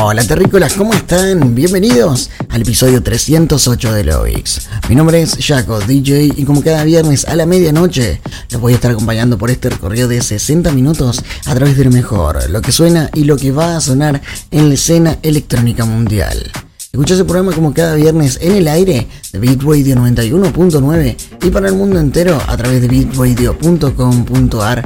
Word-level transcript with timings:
Hola 0.00 0.22
terrícolas, 0.22 0.74
¿cómo 0.74 0.94
están? 0.94 1.56
Bienvenidos 1.56 2.30
al 2.50 2.62
episodio 2.62 3.02
308 3.02 3.92
de 3.92 4.04
Lovix. 4.04 4.68
Mi 4.88 4.94
nombre 4.94 5.20
es 5.20 5.36
Jaco, 5.44 5.80
DJ, 5.80 6.34
y 6.36 6.44
como 6.44 6.62
cada 6.62 6.84
viernes 6.84 7.24
a 7.24 7.34
la 7.34 7.46
medianoche, 7.46 8.20
los 8.52 8.60
voy 8.60 8.74
a 8.74 8.76
estar 8.76 8.92
acompañando 8.92 9.38
por 9.38 9.50
este 9.50 9.70
recorrido 9.70 10.06
de 10.06 10.22
60 10.22 10.70
minutos 10.70 11.20
a 11.46 11.54
través 11.56 11.76
del 11.76 11.90
mejor, 11.90 12.48
lo 12.48 12.62
que 12.62 12.70
suena 12.70 13.10
y 13.12 13.24
lo 13.24 13.36
que 13.36 13.50
va 13.50 13.76
a 13.76 13.80
sonar 13.80 14.22
en 14.52 14.68
la 14.68 14.76
escena 14.76 15.18
electrónica 15.22 15.84
mundial. 15.84 16.48
Escucha 16.92 17.14
ese 17.14 17.24
programa 17.24 17.52
como 17.52 17.74
cada 17.74 17.96
viernes 17.96 18.38
en 18.40 18.52
el 18.52 18.68
aire 18.68 19.08
de 19.32 19.38
Beat 19.40 19.62
Radio 19.62 19.96
91.9 19.96 21.16
y 21.42 21.50
para 21.50 21.68
el 21.68 21.74
mundo 21.74 21.98
entero 21.98 22.40
a 22.46 22.56
través 22.56 22.80
de 22.82 22.86
beatradio.com.ar 22.86 24.84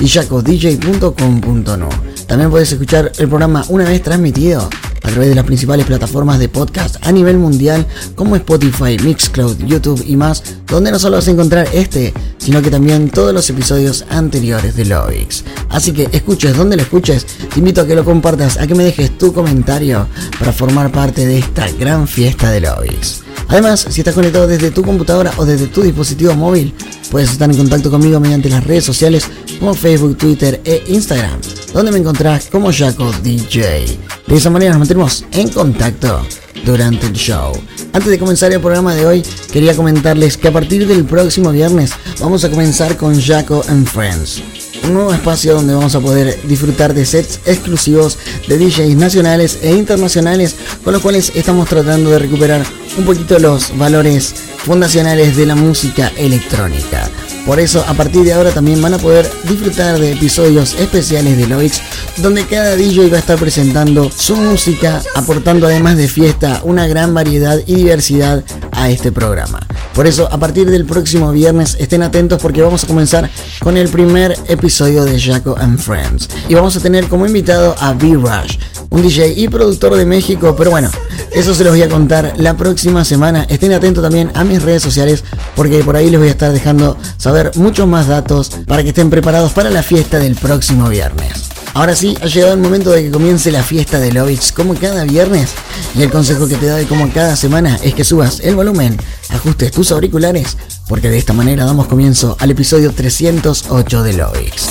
y. 0.00 1.88
También 2.26 2.50
puedes 2.50 2.72
escuchar 2.72 3.12
el 3.18 3.28
programa 3.28 3.64
una 3.68 3.84
vez 3.84 4.02
transmitido 4.02 4.68
a 5.02 5.08
través 5.08 5.28
de 5.28 5.34
las 5.34 5.44
principales 5.44 5.86
plataformas 5.86 6.38
de 6.38 6.48
podcast 6.48 6.96
a 7.02 7.12
nivel 7.12 7.38
mundial 7.38 7.86
como 8.14 8.36
Spotify, 8.36 8.96
Mixcloud, 9.02 9.58
YouTube 9.64 10.02
y 10.06 10.16
más, 10.16 10.42
donde 10.66 10.90
no 10.90 10.98
solo 10.98 11.16
vas 11.16 11.28
a 11.28 11.32
encontrar 11.32 11.68
este, 11.72 12.12
sino 12.38 12.62
que 12.62 12.70
también 12.70 13.10
todos 13.10 13.34
los 13.34 13.48
episodios 13.50 14.04
anteriores 14.10 14.76
de 14.76 14.84
Lovix. 14.84 15.44
Así 15.68 15.92
que 15.92 16.08
escuches 16.12 16.56
donde 16.56 16.76
lo 16.76 16.82
escuches, 16.82 17.26
te 17.26 17.58
invito 17.58 17.80
a 17.80 17.86
que 17.86 17.94
lo 17.94 18.04
compartas, 18.04 18.58
a 18.58 18.66
que 18.66 18.74
me 18.74 18.84
dejes 18.84 19.18
tu 19.18 19.32
comentario 19.32 20.06
para 20.38 20.52
formar 20.52 20.90
parte 20.92 21.26
de 21.26 21.38
esta 21.38 21.68
gran 21.72 22.06
fiesta 22.06 22.50
de 22.50 22.60
Lovix. 22.60 23.22
Además, 23.52 23.86
si 23.90 24.00
estás 24.00 24.14
conectado 24.14 24.46
desde 24.46 24.70
tu 24.70 24.82
computadora 24.82 25.30
o 25.36 25.44
desde 25.44 25.66
tu 25.66 25.82
dispositivo 25.82 26.34
móvil, 26.34 26.72
puedes 27.10 27.30
estar 27.30 27.50
en 27.50 27.56
contacto 27.58 27.90
conmigo 27.90 28.18
mediante 28.18 28.48
las 28.48 28.64
redes 28.64 28.82
sociales 28.82 29.26
como 29.58 29.74
Facebook, 29.74 30.16
Twitter 30.16 30.58
e 30.64 30.82
Instagram, 30.86 31.38
donde 31.74 31.92
me 31.92 31.98
encontrás 31.98 32.48
como 32.50 32.72
Jaco 32.72 33.12
DJ. 33.22 33.98
De 34.26 34.36
esa 34.36 34.48
manera 34.48 34.70
nos 34.70 34.78
mantendremos 34.78 35.26
en 35.32 35.50
contacto 35.50 36.26
durante 36.64 37.06
el 37.06 37.12
show. 37.12 37.52
Antes 37.92 38.10
de 38.10 38.18
comenzar 38.18 38.50
el 38.52 38.60
programa 38.60 38.94
de 38.94 39.04
hoy, 39.04 39.22
quería 39.52 39.76
comentarles 39.76 40.38
que 40.38 40.48
a 40.48 40.52
partir 40.52 40.86
del 40.86 41.04
próximo 41.04 41.52
viernes 41.52 41.92
vamos 42.20 42.44
a 42.44 42.50
comenzar 42.50 42.96
con 42.96 43.20
Jaco 43.20 43.62
and 43.68 43.86
Friends 43.86 44.61
un 44.84 44.94
nuevo 44.94 45.12
espacio 45.12 45.54
donde 45.54 45.74
vamos 45.74 45.94
a 45.94 46.00
poder 46.00 46.40
disfrutar 46.44 46.94
de 46.94 47.04
sets 47.06 47.40
exclusivos 47.46 48.18
de 48.48 48.58
DJs 48.58 48.96
nacionales 48.96 49.58
e 49.62 49.72
internacionales 49.72 50.56
con 50.84 50.92
los 50.92 51.02
cuales 51.02 51.32
estamos 51.34 51.68
tratando 51.68 52.10
de 52.10 52.18
recuperar 52.18 52.64
un 52.98 53.04
poquito 53.04 53.38
los 53.38 53.76
valores 53.76 54.34
fundacionales 54.58 55.36
de 55.36 55.46
la 55.46 55.54
música 55.54 56.12
electrónica. 56.16 57.08
Por 57.46 57.58
eso, 57.58 57.84
a 57.88 57.94
partir 57.94 58.22
de 58.22 58.32
ahora 58.32 58.52
también 58.52 58.80
van 58.80 58.94
a 58.94 58.98
poder 58.98 59.28
disfrutar 59.48 59.98
de 59.98 60.12
episodios 60.12 60.74
especiales 60.74 61.36
de 61.36 61.48
Loix, 61.48 61.80
donde 62.18 62.46
cada 62.46 62.76
DJ 62.76 63.08
va 63.08 63.16
a 63.16 63.20
estar 63.20 63.38
presentando 63.38 64.10
su 64.10 64.36
música, 64.36 65.02
aportando 65.16 65.66
además 65.66 65.96
de 65.96 66.06
fiesta 66.06 66.60
una 66.62 66.86
gran 66.86 67.14
variedad 67.14 67.58
y 67.66 67.74
diversidad 67.74 68.44
a 68.70 68.90
este 68.90 69.10
programa. 69.10 69.60
Por 69.94 70.06
eso, 70.06 70.28
a 70.30 70.38
partir 70.38 70.70
del 70.70 70.86
próximo 70.86 71.32
viernes, 71.32 71.76
estén 71.80 72.02
atentos 72.02 72.40
porque 72.40 72.62
vamos 72.62 72.84
a 72.84 72.86
comenzar 72.86 73.28
con 73.60 73.76
el 73.76 73.88
primer 73.88 74.36
episodio 74.46 75.04
de 75.04 75.20
Jaco 75.20 75.56
and 75.58 75.78
Friends. 75.78 76.28
Y 76.48 76.54
vamos 76.54 76.76
a 76.76 76.80
tener 76.80 77.08
como 77.08 77.26
invitado 77.26 77.74
a 77.80 77.92
B-Rush, 77.92 78.56
un 78.92 79.02
DJ 79.02 79.32
y 79.36 79.48
productor 79.48 79.96
de 79.96 80.04
México, 80.04 80.54
pero 80.56 80.70
bueno, 80.70 80.90
eso 81.32 81.54
se 81.54 81.64
los 81.64 81.72
voy 81.72 81.82
a 81.82 81.88
contar 81.88 82.34
la 82.36 82.56
próxima 82.56 83.04
semana. 83.04 83.46
Estén 83.48 83.72
atentos 83.72 84.02
también 84.02 84.30
a 84.34 84.44
mis 84.44 84.62
redes 84.62 84.82
sociales 84.82 85.24
porque 85.56 85.82
por 85.82 85.96
ahí 85.96 86.10
les 86.10 86.20
voy 86.20 86.28
a 86.28 86.32
estar 86.32 86.52
dejando 86.52 86.98
saber 87.16 87.52
muchos 87.56 87.88
más 87.88 88.06
datos 88.06 88.50
para 88.66 88.82
que 88.82 88.90
estén 88.90 89.08
preparados 89.08 89.52
para 89.52 89.70
la 89.70 89.82
fiesta 89.82 90.18
del 90.18 90.36
próximo 90.36 90.88
viernes. 90.90 91.48
Ahora 91.74 91.96
sí, 91.96 92.18
ha 92.20 92.26
llegado 92.26 92.52
el 92.52 92.60
momento 92.60 92.90
de 92.90 93.04
que 93.04 93.10
comience 93.10 93.50
la 93.50 93.62
fiesta 93.62 93.98
de 93.98 94.12
Lovix 94.12 94.52
como 94.52 94.74
cada 94.74 95.04
viernes. 95.04 95.52
Y 95.96 96.02
el 96.02 96.10
consejo 96.10 96.46
que 96.46 96.56
te 96.56 96.68
doy 96.68 96.84
como 96.84 97.10
cada 97.10 97.34
semana 97.34 97.78
es 97.82 97.94
que 97.94 98.04
subas 98.04 98.40
el 98.40 98.54
volumen, 98.56 98.98
ajustes 99.30 99.72
tus 99.72 99.90
auriculares, 99.90 100.58
porque 100.86 101.08
de 101.08 101.16
esta 101.16 101.32
manera 101.32 101.64
damos 101.64 101.86
comienzo 101.86 102.36
al 102.40 102.50
episodio 102.50 102.92
308 102.92 104.02
de 104.02 104.12
Lovix. 104.12 104.68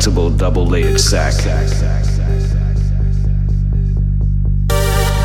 Flexible 0.00 0.30
double 0.30 0.64
layered 0.64 0.98
sac. 0.98 1.34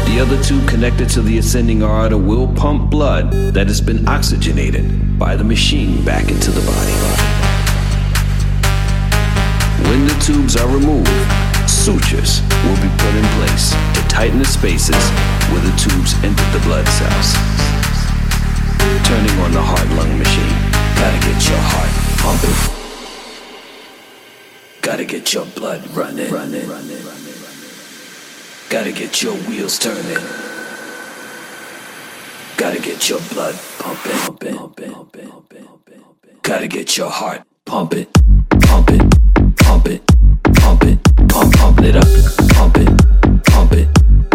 The 0.05 0.19
other 0.19 0.43
two 0.43 0.65
connected 0.65 1.07
to 1.11 1.21
the 1.21 1.37
ascending 1.37 1.81
aorta 1.81 2.17
will 2.17 2.53
pump 2.55 2.91
blood 2.91 3.31
that 3.53 3.67
has 3.67 3.79
been 3.79 4.05
oxygenated 4.05 5.17
by 5.17 5.37
the 5.37 5.45
machine 5.45 6.03
back 6.03 6.29
into 6.29 6.51
the 6.51 6.59
body. 6.67 6.91
When 9.87 10.07
the 10.07 10.15
tubes 10.19 10.57
are 10.57 10.67
removed, 10.67 11.07
sutures 11.69 12.41
will 12.67 12.79
be 12.83 12.91
put 12.99 13.15
in 13.15 13.23
place 13.39 13.71
to 13.71 14.01
tighten 14.09 14.39
the 14.39 14.45
spaces 14.45 15.09
where 15.51 15.61
the 15.61 15.71
tubes 15.79 16.15
enter 16.15 16.43
the 16.51 16.59
blood 16.67 16.85
cells. 16.99 17.33
Turning 19.07 19.39
on 19.39 19.53
the 19.53 19.61
heart 19.63 19.87
lung 19.95 20.19
machine. 20.19 20.57
Gotta 20.99 21.17
get 21.25 21.47
your 21.47 21.63
heart 21.63 21.91
pumping. 22.19 22.84
Gotta 24.85 25.03
get 25.03 25.33
your 25.33 25.47
blood 25.47 25.81
running. 25.95 26.31
running. 26.31 26.69
Gotta 28.69 28.91
get 28.91 29.23
your 29.23 29.33
wheels 29.49 29.79
turning. 29.79 30.23
Gotta 32.55 32.79
get 32.79 33.09
your 33.09 33.19
blood 33.33 33.55
pumping. 33.79 34.11
pumping, 34.11 34.55
pumping, 34.55 34.91
pumping, 34.93 35.65
pumping. 35.65 36.03
Gotta 36.43 36.67
get 36.67 36.97
your 36.97 37.09
heart 37.09 37.41
pumping, 37.65 38.05
pumping, 38.61 39.09
pumping, 39.57 40.01
pumping, 40.53 40.99
pump, 41.29 41.53
pumping 41.55 41.85
it 41.85 41.95
up, 41.95 42.05
pump 42.53 42.77
it, 42.77 43.43
pump 43.43 43.71
it, 43.73 43.89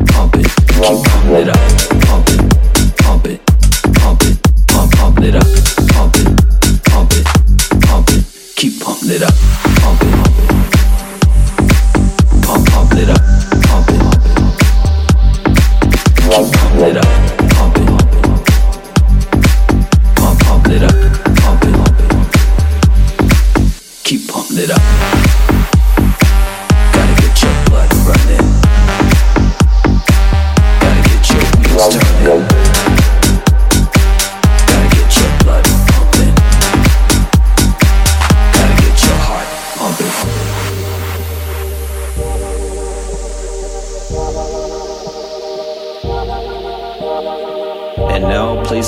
pump 0.09 0.35
it, 0.35 0.51
keep 0.67 1.05
pumping 1.07 1.37
it 1.37 1.49
up, 1.49 1.61
pump 2.03 2.29
it, 2.29 2.41
pump 2.99 3.27
it, 3.27 3.41
pump 3.95 4.23
it, 4.25 4.43
pump, 4.67 4.93
pumping 4.99 5.25
it 5.27 5.37
up, 5.37 5.47
pump 5.95 6.17
it, 6.17 6.27
pump 6.91 7.13
it, 7.15 7.25
pump 7.87 8.09
it, 8.11 8.25
keep 8.57 8.81
pumping 8.81 9.11
it 9.11 9.23
up, 9.23 9.50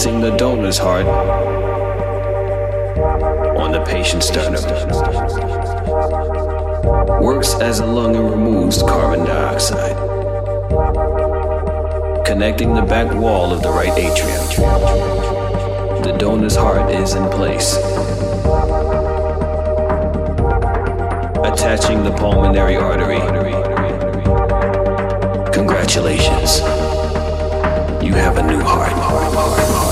the 0.02 0.36
donor's 0.36 0.78
heart 0.78 1.06
on 3.56 3.70
the 3.70 3.84
patient's 3.84 4.26
sternum. 4.26 4.60
Works 7.22 7.54
as 7.54 7.78
a 7.78 7.86
lung 7.86 8.16
and 8.16 8.28
removes 8.28 8.82
carbon 8.82 9.24
dioxide. 9.24 9.96
Connecting 12.26 12.74
the 12.74 12.82
back 12.82 13.14
wall 13.14 13.52
of 13.52 13.62
the 13.62 13.70
right 13.70 13.96
atrium. 13.96 14.44
The 16.02 16.16
donor's 16.18 16.56
heart 16.56 16.90
is 16.90 17.14
in 17.14 17.30
place. 17.30 17.76
Attaching 21.46 22.02
the 22.02 22.12
pulmonary 22.18 22.74
artery. 22.74 23.20
Congratulations. 25.52 26.58
You 28.02 28.14
have 28.14 28.38
a 28.38 28.42
new 28.42 28.60
heart. 28.60 28.92
on 28.92 29.91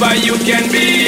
lover 0.00 0.14
you 0.16 0.34
can 0.38 0.70
be. 0.70 1.03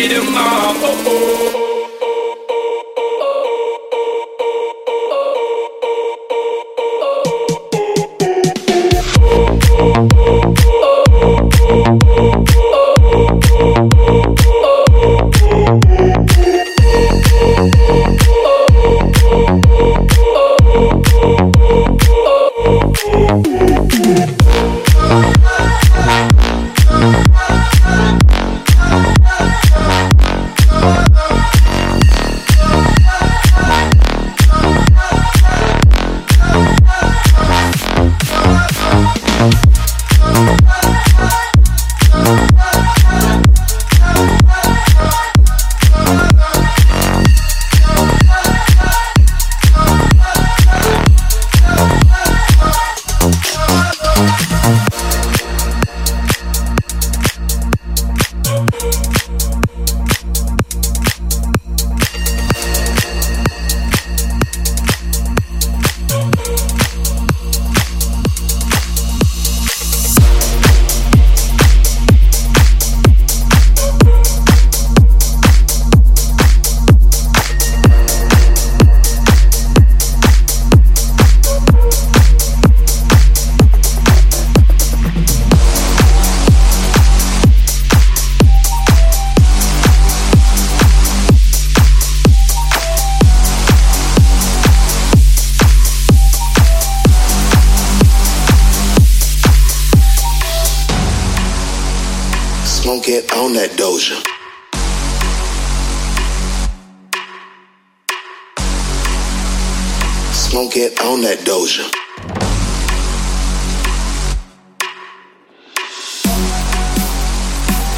Smoke 110.56 110.76
it 110.78 110.98
on 111.02 111.20
that 111.20 111.38
doja. 111.44 111.84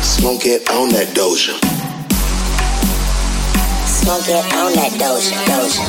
Smoke 0.02 0.44
it 0.44 0.68
on 0.68 0.88
that 0.88 1.06
doja. 1.14 1.54
Smoke 3.86 4.26
it 4.26 4.42
on 4.58 4.72
that 4.74 4.90
doja, 4.98 5.38
doja. 5.46 5.86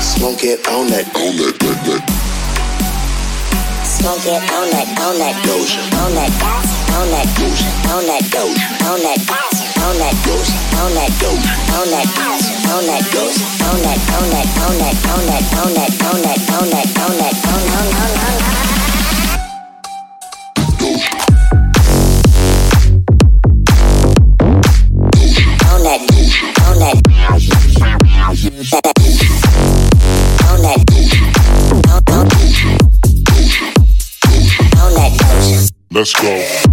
Smoke 0.00 0.44
it 0.44 0.66
on 0.68 0.86
that 0.88 1.04
on 1.12 1.36
that 1.36 1.58
that 1.60 1.60
that 1.60 2.00
Smoke 3.84 4.24
it 4.24 4.40
on 4.40 4.70
that, 4.72 4.88
on 5.04 5.18
that 5.18 5.36
doja. 5.44 5.84
on 6.00 6.14
that 6.16 6.32
on 6.96 7.10
that 7.10 7.28
doja, 7.36 7.68
on 7.92 8.06
that 8.06 8.24
doja, 8.32 8.90
on 8.90 9.02
that 9.02 9.47
on 9.84 9.96
that 9.98 10.16
that 10.24 10.48
on 10.78 10.92
that 10.94 11.12
that 11.20 11.38
on 11.76 11.90
that 11.90 12.08
that 12.08 12.42
on 12.68 12.86
that 12.86 13.04
on 13.64 13.80
that 13.82 14.00
on 14.14 14.28
that 14.28 14.48
on 14.58 14.78
that 14.78 14.96
on 14.98 15.72
that 15.74 15.92
on 16.02 16.20
that 16.20 16.40
on 16.48 16.70
that 16.70 16.88
on 16.98 17.18
that 17.18 17.36
on 17.46 17.58
that 17.58 17.88
on 17.92 18.12
that. 18.14 18.58
Let's 35.90 36.14
go. 36.14 36.67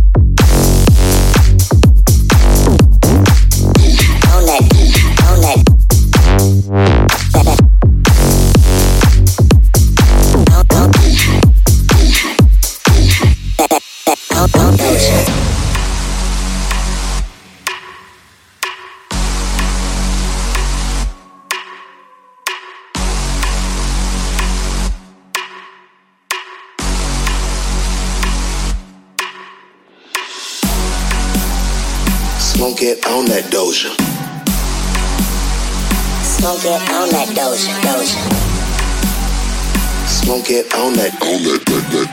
Smoke 40.45 40.59
it 40.61 40.75
on 40.75 40.93
that 40.93 41.09
on 41.25 41.41
that 41.41 41.65
that 41.65 41.89
that 41.89 42.05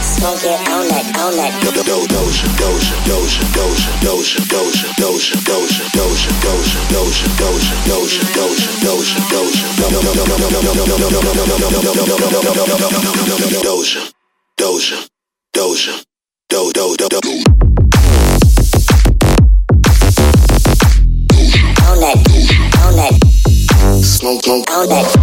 Smoke 0.00 0.40
it 0.40 0.56
on 0.72 0.88
that, 0.88 1.04
on 1.20 1.36
that. 1.36 1.52
do 1.60 1.68
do 1.68 1.84
do 1.84 2.08
doja 2.08 2.48
doja 2.56 2.96
doja 3.04 3.44
doja 3.52 4.00
doja 4.00 4.40
doja 4.56 4.88
doja 4.96 5.36
doja 5.36 5.92
doja 5.92 6.32
doja 6.32 6.80
doja 6.86 7.20
doja 7.26 7.60
doja 8.16 9.04
doja 12.96 13.76
doja 13.76 14.00
doja 14.56 14.96
doja 15.52 15.92
do 16.48 16.72
do 16.72 16.96
do 16.96 17.20
do 17.20 17.36
On 21.86 22.00
that, 22.00 22.16
on 22.80 22.96
that, 22.96 23.14
smoke 24.02 24.42
smoke 24.42 24.70
on 24.70 24.88
that. 24.88 25.15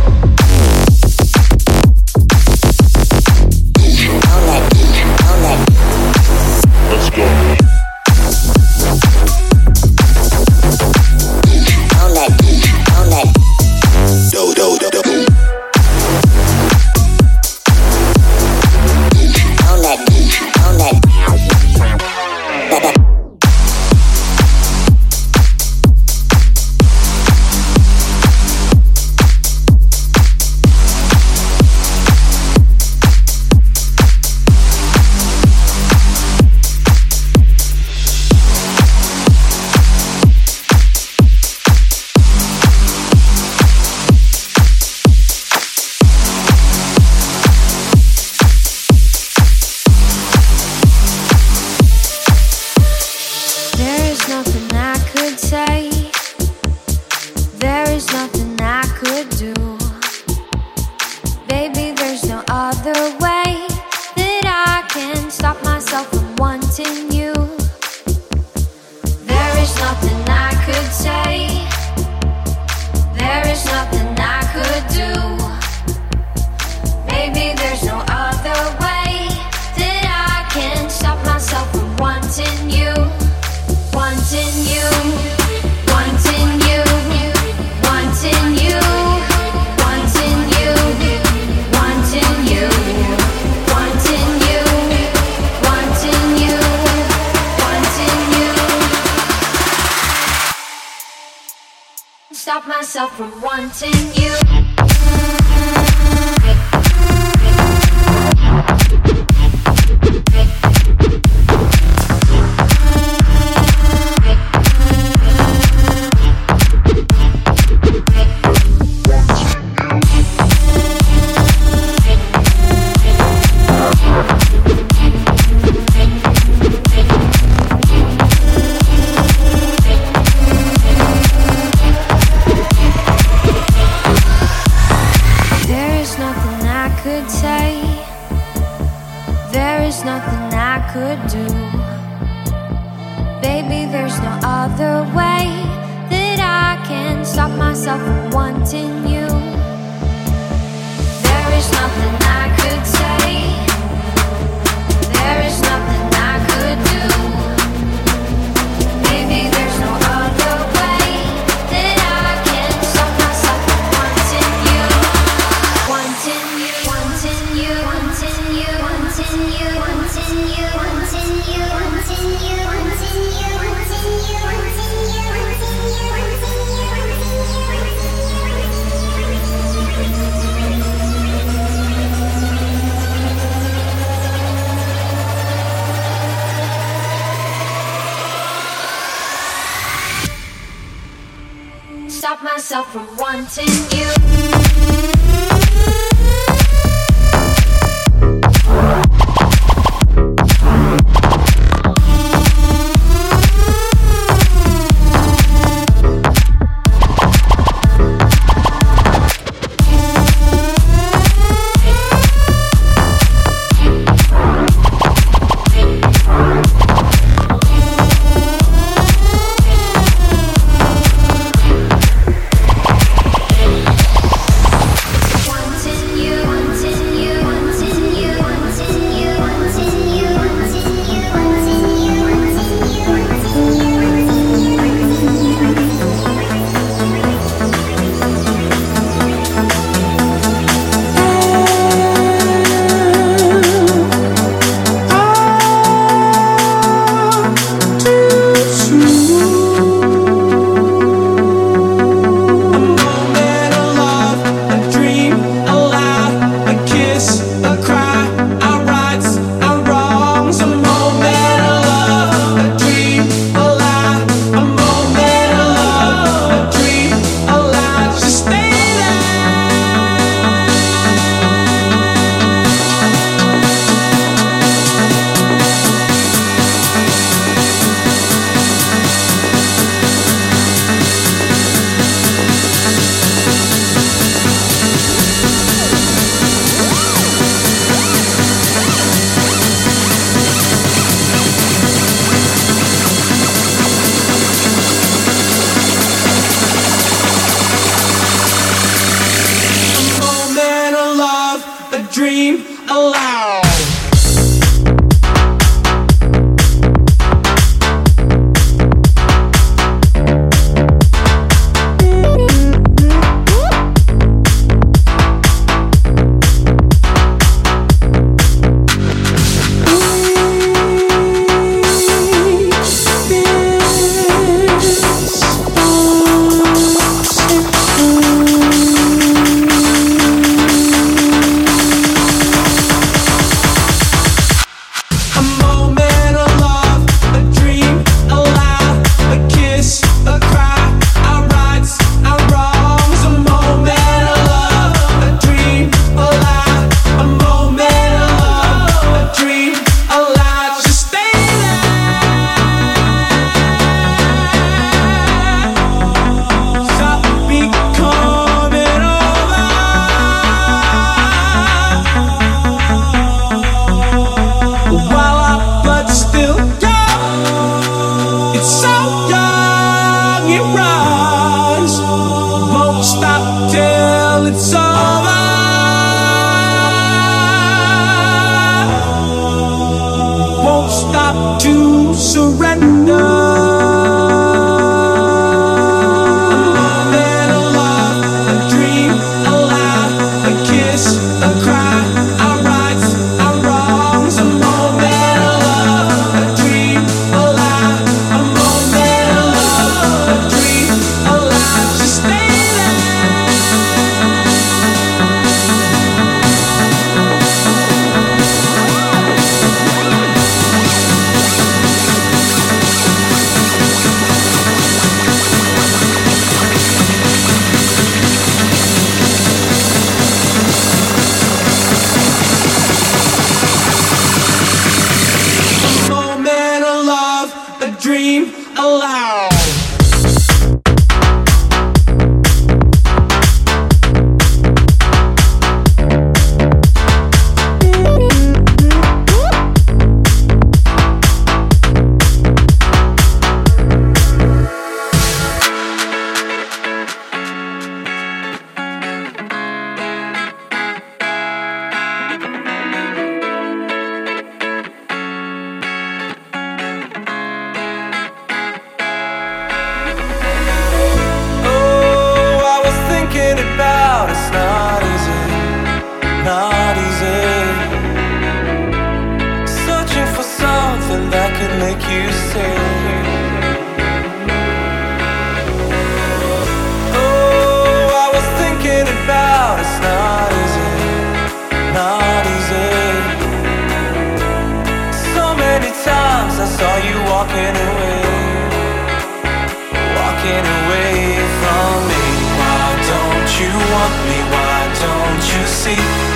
see. 495.83 496.32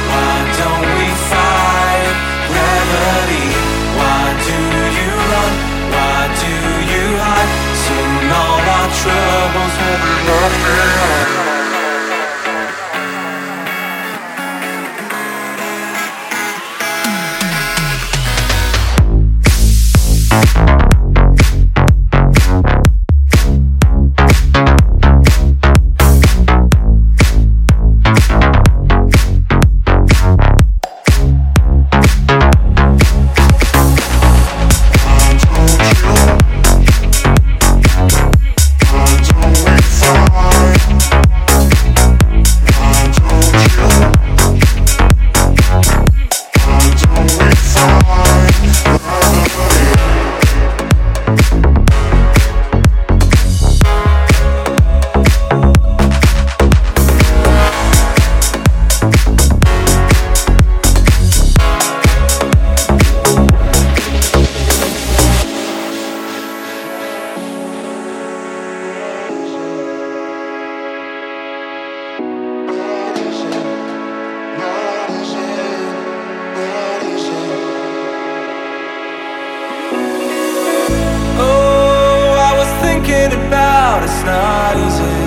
Thinking 83.30 83.48
about 83.48 84.04
it's 84.04 84.24
not 84.24 84.76
easy, 84.76 85.18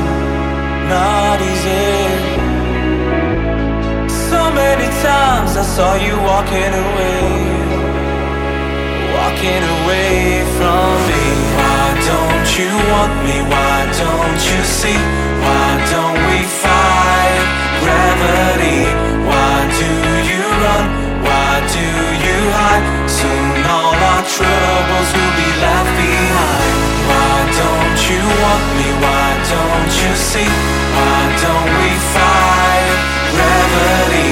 not 0.88 1.38
easy. 1.40 1.98
So 4.30 4.40
many 4.52 4.88
times 5.02 5.56
I 5.56 5.62
saw 5.62 5.94
you 5.96 6.16
walking 6.30 6.72
away, 6.86 7.22
walking 9.16 9.62
away 9.76 10.44
from 10.56 10.92
me. 11.08 11.24
Why 11.58 11.86
don't 12.10 12.48
you 12.58 12.72
want 12.92 13.14
me? 13.26 13.36
Why 13.52 13.76
don't 14.02 14.40
you 14.50 14.60
see? 14.64 15.00
Why 15.44 15.68
don't 15.92 16.20
we 16.30 16.40
fight 16.62 17.44
gravity? 17.82 18.80
Why 19.28 19.56
do 19.80 19.90
you 20.30 20.42
run? 20.64 20.84
Why 21.26 21.52
do 21.76 21.86
you 22.26 22.38
hide? 22.56 22.84
Soon 23.08 23.64
all 23.76 23.94
our 24.12 24.24
troubles 24.36 25.08
will 25.16 25.34
be 25.40 25.59
see? 30.32 30.46
Why 30.94 31.22
don't 31.42 31.70
we 31.82 31.90
fight 32.14 32.98
gravity? 33.34 34.30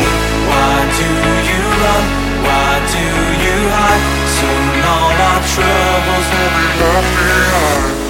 Why 0.50 0.74
do 0.98 1.10
you 1.50 1.62
run? 1.82 2.04
Why 2.46 2.70
do 2.94 3.04
you 3.44 3.56
hide? 3.74 4.04
Soon 4.36 4.74
all 4.94 5.14
our 5.30 5.42
troubles 5.54 6.26
will 6.34 6.52
be 6.58 6.66
left 6.80 7.12
behind. 7.18 8.07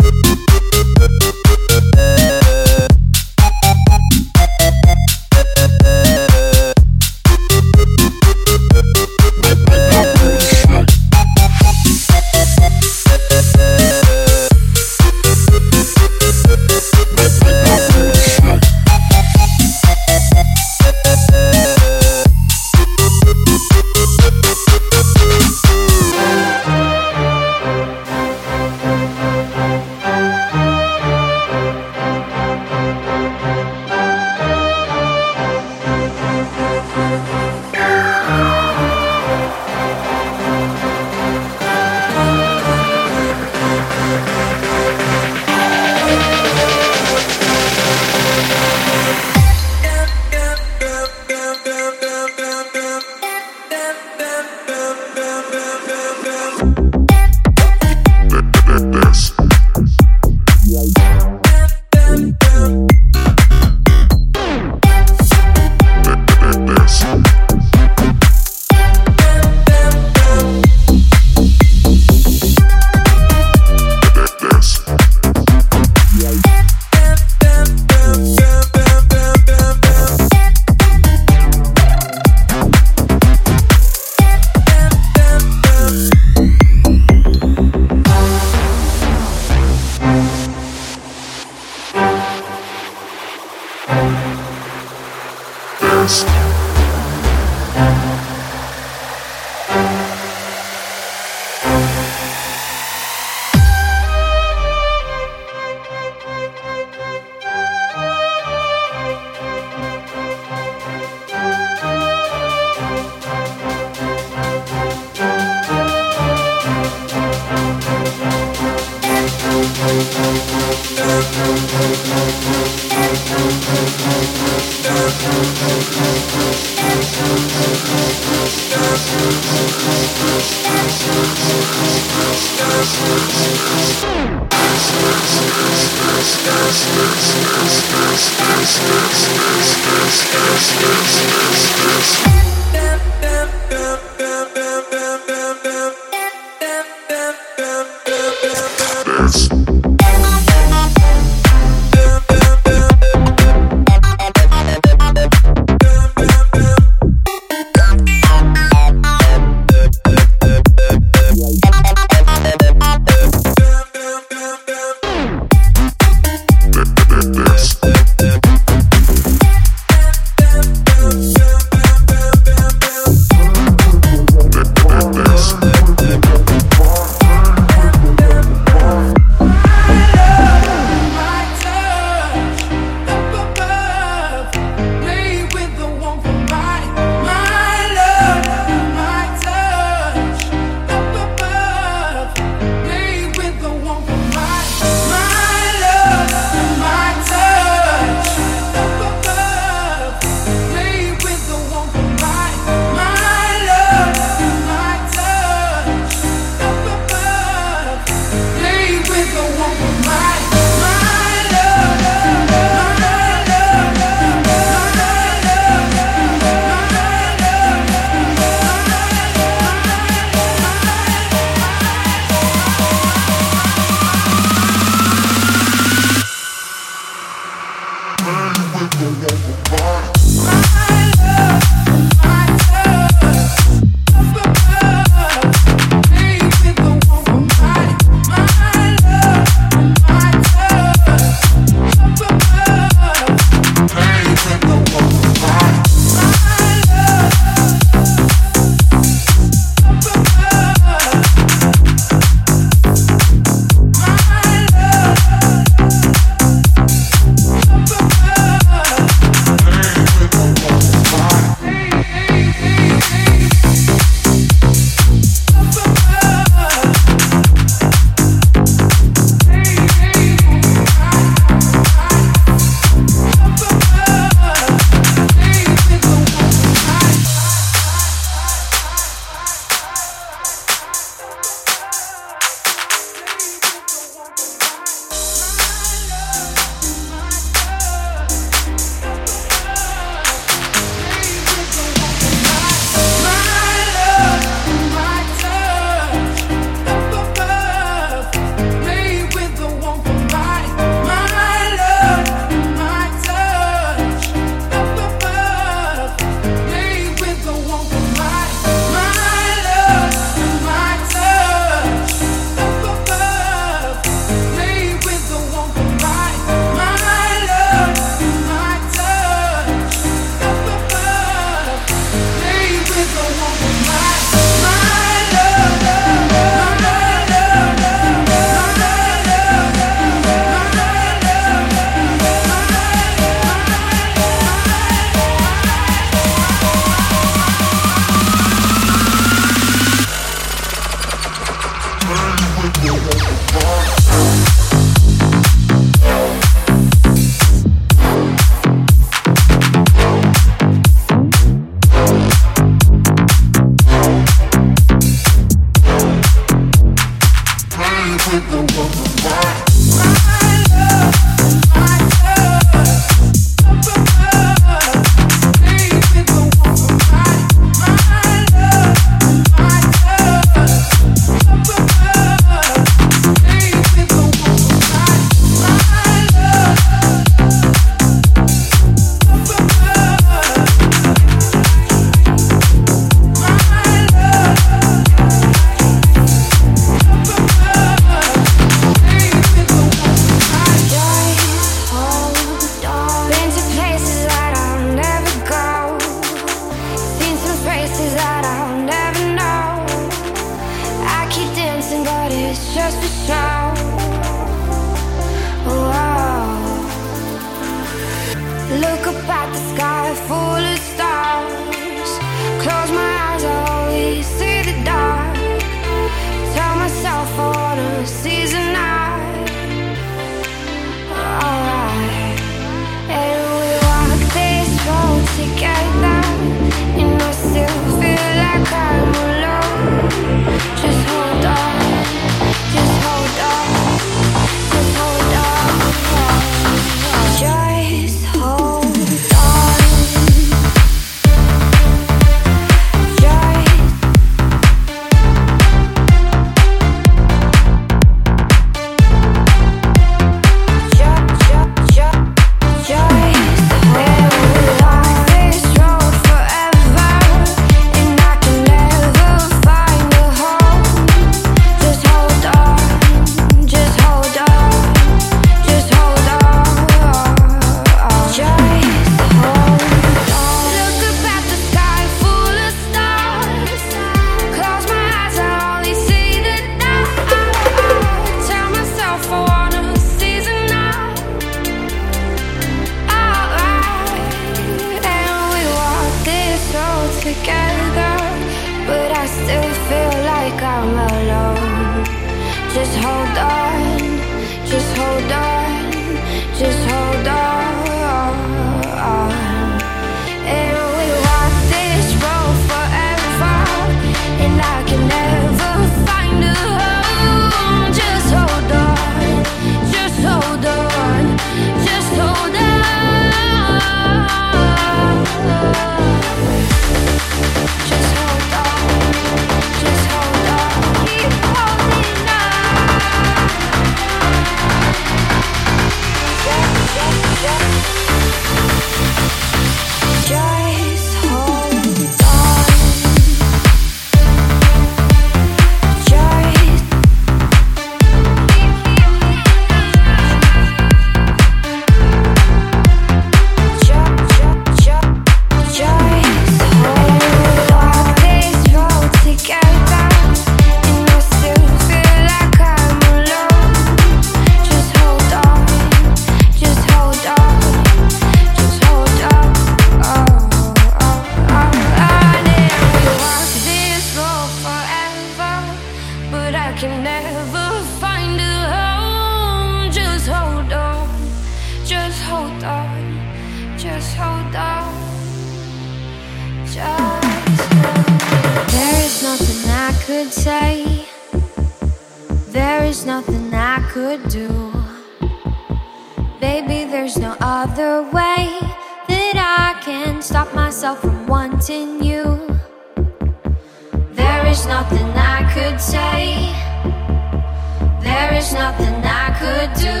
nothing 598.58 598.96
I 599.04 599.28
could 599.40 599.70
do. 599.88 600.00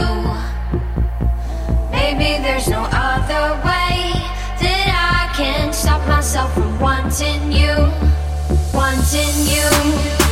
Maybe 1.92 2.42
there's 2.42 2.68
no 2.68 2.82
other 2.90 3.46
way 3.68 4.12
that 4.62 4.88
I 5.18 5.36
can 5.36 5.72
stop 5.72 6.06
myself 6.08 6.52
from 6.54 6.80
wanting 6.80 7.52
you, 7.52 7.76
wanting 8.72 9.36
you. 9.54 10.25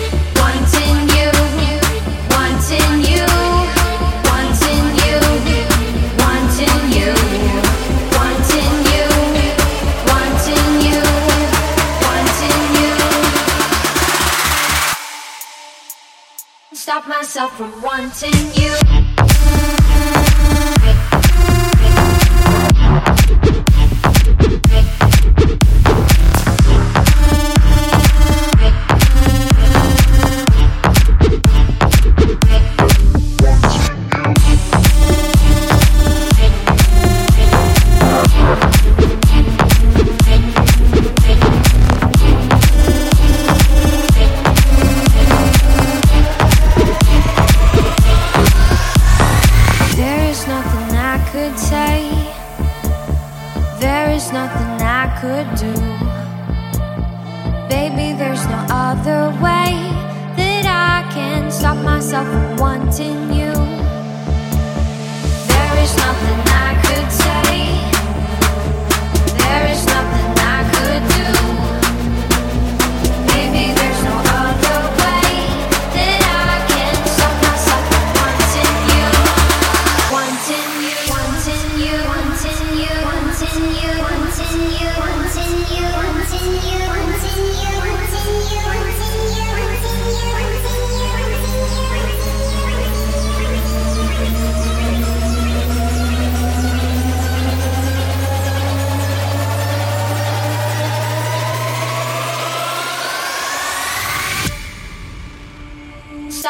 myself 17.06 17.56
from 17.56 17.82
wanting 17.82 18.32
you. 18.54 19.03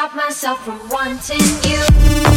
stop 0.05 0.15
myself 0.15 0.63
from 0.63 0.89
wanting 0.89 1.39
you. 1.67 2.34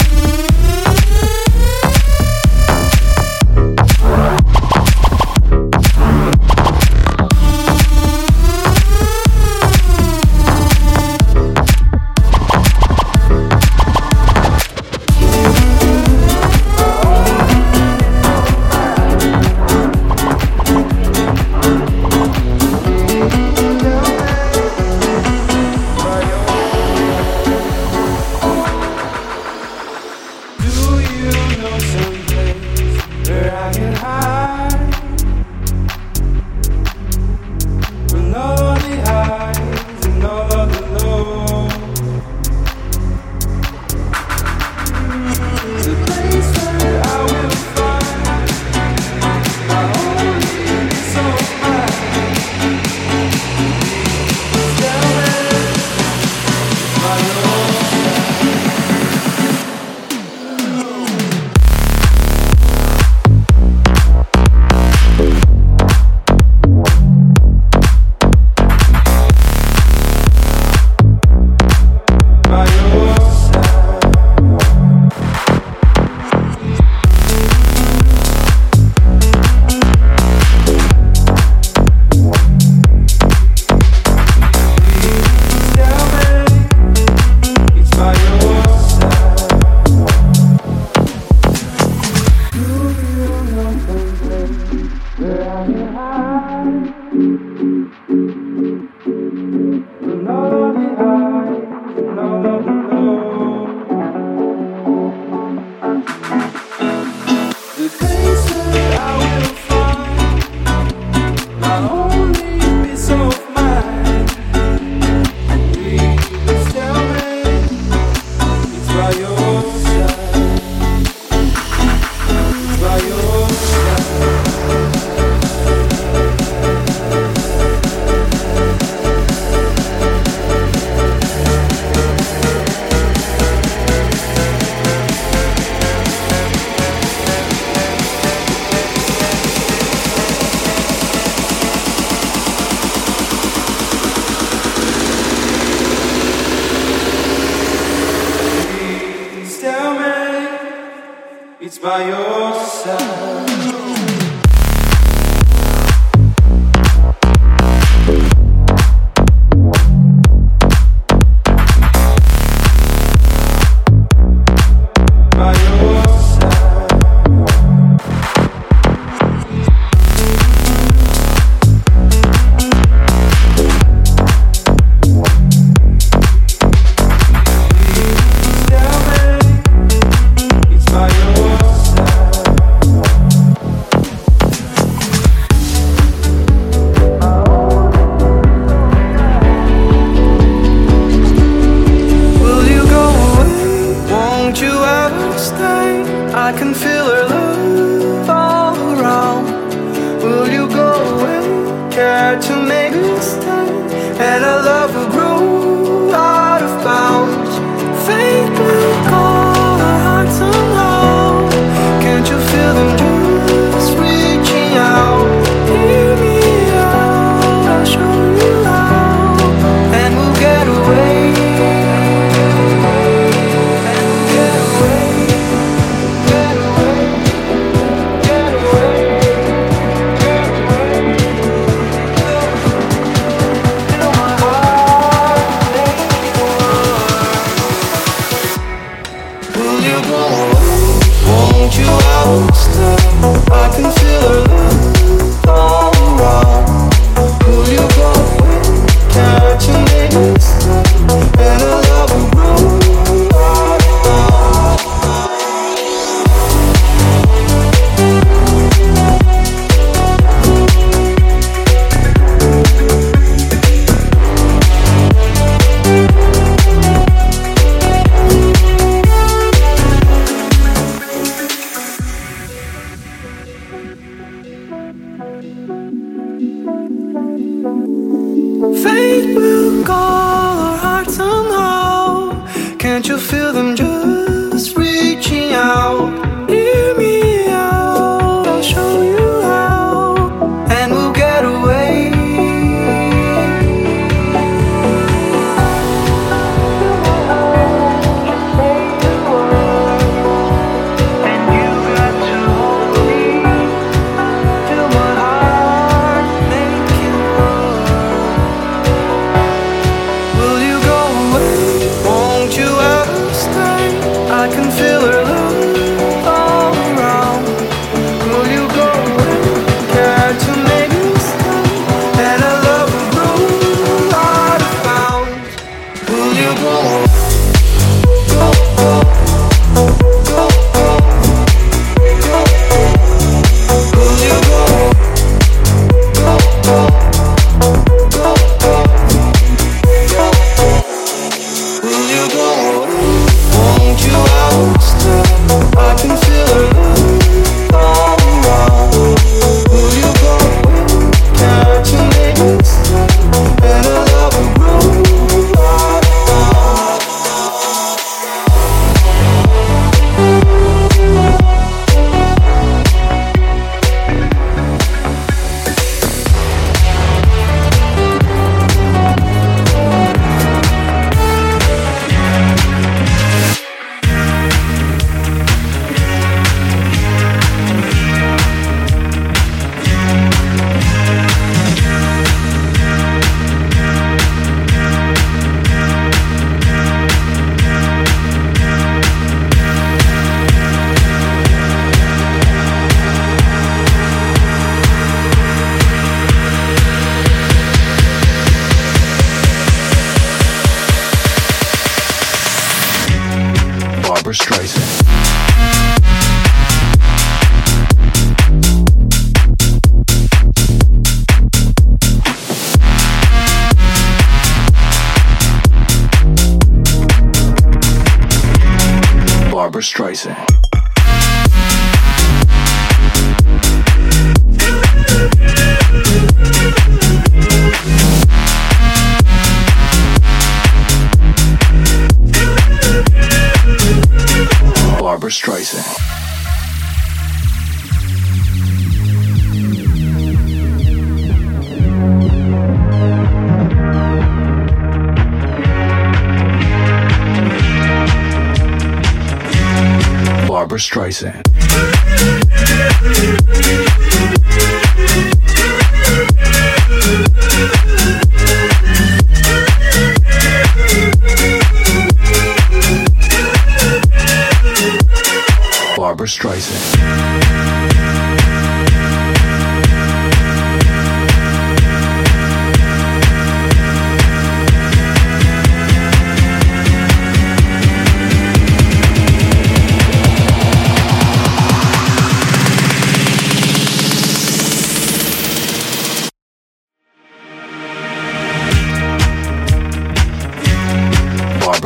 Barbra 466.19 466.27
Streisand. 466.27 467.79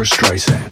Streisand. 0.04 0.71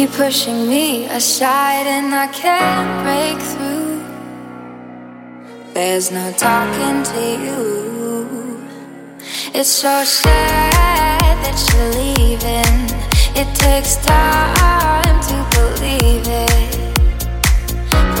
keep 0.00 0.12
pushing 0.12 0.66
me 0.66 1.04
aside 1.08 1.86
and 1.86 2.14
I 2.14 2.26
can't 2.28 2.90
break 3.04 3.38
through. 3.50 4.00
There's 5.74 6.10
no 6.10 6.32
talking 6.32 7.02
to 7.12 7.22
you. 7.44 7.60
It's 9.52 9.68
so 9.68 10.02
sad 10.04 11.34
that 11.44 11.58
you're 11.68 11.92
leaving. 12.00 12.78
It 13.40 13.48
takes 13.66 13.96
time 13.96 15.16
to 15.28 15.36
believe 15.56 16.26
it. 16.48 16.72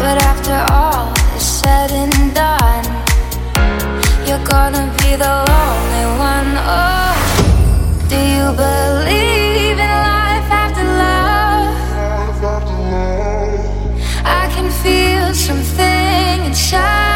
But 0.00 0.16
after 0.30 0.58
all 0.74 1.14
is 1.34 1.46
said 1.60 1.90
and 2.02 2.34
done, 2.34 2.88
you're 4.26 4.46
gonna 4.54 4.86
be 4.98 5.16
the 5.24 5.34
lonely 5.48 6.06
one. 6.30 6.50
Oh, 6.78 7.16
do 8.10 8.18
you 8.34 8.46
believe? 8.64 9.29
something 15.34 16.44
inside. 16.44 17.09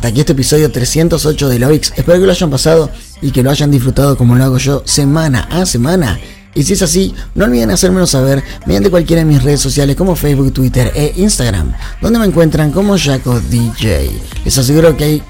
Hasta 0.00 0.08
aquí 0.08 0.20
este 0.20 0.32
episodio 0.32 0.72
308 0.72 1.48
de 1.50 1.58
Lovix. 1.58 1.92
Espero 1.94 2.18
que 2.18 2.24
lo 2.24 2.32
hayan 2.32 2.48
pasado 2.48 2.88
y 3.20 3.32
que 3.32 3.42
lo 3.42 3.50
hayan 3.50 3.70
disfrutado 3.70 4.16
como 4.16 4.34
lo 4.34 4.42
hago 4.44 4.56
yo 4.56 4.82
semana 4.86 5.46
a 5.50 5.66
semana. 5.66 6.18
Y 6.54 6.62
si 6.62 6.72
es 6.72 6.80
así, 6.80 7.14
no 7.34 7.44
olviden 7.44 7.70
hacérmelo 7.70 8.06
saber 8.06 8.42
mediante 8.64 8.88
cualquiera 8.88 9.20
de 9.20 9.26
mis 9.26 9.42
redes 9.42 9.60
sociales 9.60 9.96
como 9.96 10.16
Facebook, 10.16 10.54
Twitter 10.54 10.90
e 10.94 11.12
Instagram, 11.16 11.74
donde 12.00 12.18
me 12.18 12.24
encuentran 12.24 12.72
como 12.72 12.96
Jaco 12.96 13.40
DJ. 13.40 14.10
Les 14.42 14.56
aseguro 14.56 14.96
que 14.96 15.04
hay, 15.04 15.22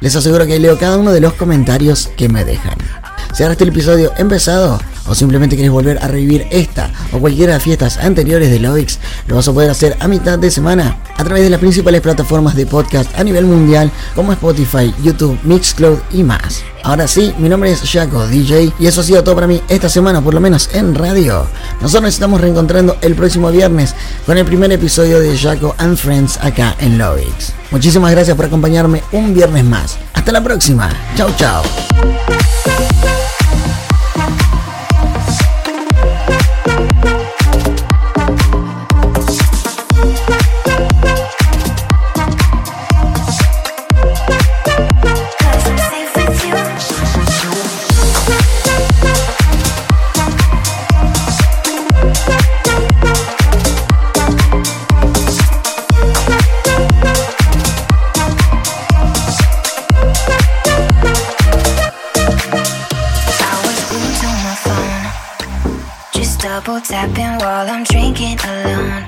les 0.00 0.14
aseguro 0.14 0.46
que 0.46 0.60
leo 0.60 0.78
cada 0.78 0.96
uno 0.96 1.10
de 1.10 1.20
los 1.20 1.32
comentarios 1.32 2.08
que 2.16 2.28
me 2.28 2.44
dejan. 2.44 2.78
Si 3.34 3.42
ahora 3.42 3.54
este 3.54 3.64
el 3.64 3.70
episodio 3.70 4.12
empezado 4.16 4.78
o 5.08 5.14
simplemente 5.14 5.56
quieres 5.56 5.72
volver 5.72 5.98
a 5.98 6.08
revivir 6.08 6.46
esta 6.50 6.90
o 7.12 7.18
cualquiera 7.18 7.52
de 7.52 7.56
las 7.58 7.64
fiestas 7.64 7.96
anteriores 7.98 8.50
de 8.50 8.60
Lovix, 8.60 8.98
lo 9.26 9.36
vas 9.36 9.48
a 9.48 9.52
poder 9.52 9.70
hacer 9.70 9.96
a 10.00 10.08
mitad 10.08 10.38
de 10.38 10.50
semana 10.50 10.98
a 11.16 11.24
través 11.24 11.42
de 11.42 11.50
las 11.50 11.60
principales 11.60 12.00
plataformas 12.00 12.54
de 12.54 12.66
podcast 12.66 13.16
a 13.18 13.24
nivel 13.24 13.46
mundial 13.46 13.90
como 14.14 14.32
Spotify, 14.32 14.94
YouTube, 15.02 15.38
Mixcloud 15.42 15.98
y 16.12 16.22
más. 16.22 16.62
Ahora 16.82 17.08
sí, 17.08 17.34
mi 17.38 17.48
nombre 17.48 17.70
es 17.70 17.82
Jaco 17.90 18.26
DJ 18.26 18.72
y 18.78 18.86
eso 18.86 19.00
ha 19.00 19.04
sido 19.04 19.24
todo 19.24 19.34
para 19.34 19.46
mí 19.46 19.60
esta 19.68 19.88
semana, 19.88 20.22
por 20.22 20.34
lo 20.34 20.40
menos 20.40 20.70
en 20.72 20.94
radio. 20.94 21.46
Nosotros 21.80 22.02
nos 22.02 22.14
estamos 22.14 22.40
reencontrando 22.40 22.96
el 23.00 23.14
próximo 23.14 23.50
viernes 23.50 23.94
con 24.26 24.38
el 24.38 24.44
primer 24.44 24.70
episodio 24.72 25.20
de 25.20 25.36
Jaco 25.36 25.74
and 25.78 25.96
Friends 25.96 26.38
acá 26.40 26.76
en 26.78 26.98
Lovix. 26.98 27.52
Muchísimas 27.70 28.12
gracias 28.12 28.36
por 28.36 28.46
acompañarme 28.46 29.02
un 29.12 29.34
viernes 29.34 29.64
más. 29.64 29.98
Hasta 30.14 30.32
la 30.32 30.42
próxima. 30.42 30.90
Chau, 31.16 31.30
chau. 31.36 31.62
Tapping 66.88 67.36
while 67.44 67.68
I'm 67.68 67.84
drinking 67.84 68.38
alone 68.46 69.07